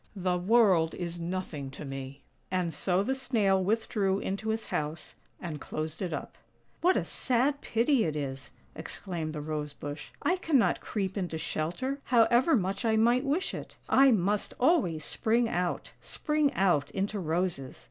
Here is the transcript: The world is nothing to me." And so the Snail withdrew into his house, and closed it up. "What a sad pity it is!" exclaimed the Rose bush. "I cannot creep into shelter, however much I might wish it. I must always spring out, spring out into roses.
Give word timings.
The 0.15 0.35
world 0.39 0.95
is 0.95 1.19
nothing 1.19 1.69
to 1.77 1.85
me." 1.85 2.23
And 2.49 2.73
so 2.73 3.03
the 3.03 3.13
Snail 3.13 3.63
withdrew 3.63 4.17
into 4.17 4.49
his 4.49 4.65
house, 4.73 5.13
and 5.39 5.61
closed 5.61 6.01
it 6.01 6.11
up. 6.11 6.39
"What 6.81 6.97
a 6.97 7.05
sad 7.05 7.61
pity 7.61 8.03
it 8.05 8.15
is!" 8.15 8.49
exclaimed 8.75 9.31
the 9.31 9.41
Rose 9.41 9.73
bush. 9.73 10.09
"I 10.23 10.37
cannot 10.37 10.81
creep 10.81 11.19
into 11.19 11.37
shelter, 11.37 11.99
however 12.05 12.55
much 12.55 12.83
I 12.83 12.95
might 12.95 13.25
wish 13.25 13.53
it. 13.53 13.75
I 13.89 14.09
must 14.09 14.55
always 14.59 15.05
spring 15.05 15.47
out, 15.47 15.91
spring 15.99 16.51
out 16.55 16.89
into 16.89 17.19
roses. 17.19 17.79